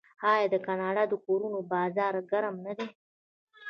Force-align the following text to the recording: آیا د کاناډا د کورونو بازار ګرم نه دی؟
آیا 0.31 0.45
د 0.53 0.55
کاناډا 0.65 1.03
د 1.09 1.13
کورونو 1.25 1.59
بازار 1.71 2.13
ګرم 2.31 2.55
نه 2.65 2.73
دی؟ 2.77 2.87